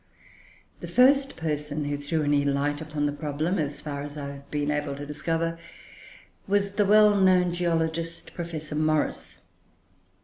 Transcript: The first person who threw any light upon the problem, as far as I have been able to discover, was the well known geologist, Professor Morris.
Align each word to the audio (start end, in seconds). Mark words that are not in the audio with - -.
The 0.79 0.87
first 0.87 1.37
person 1.37 1.85
who 1.85 1.95
threw 1.95 2.23
any 2.23 2.43
light 2.43 2.81
upon 2.81 3.05
the 3.05 3.11
problem, 3.11 3.59
as 3.59 3.81
far 3.81 4.01
as 4.01 4.17
I 4.17 4.29
have 4.29 4.49
been 4.49 4.71
able 4.71 4.95
to 4.95 5.05
discover, 5.05 5.59
was 6.47 6.71
the 6.71 6.85
well 6.85 7.15
known 7.21 7.53
geologist, 7.53 8.33
Professor 8.33 8.73
Morris. 8.73 9.37